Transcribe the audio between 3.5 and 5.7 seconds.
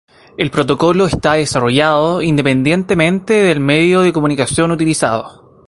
medio de comunicación utilizado.